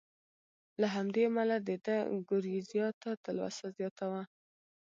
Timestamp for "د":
1.67-1.69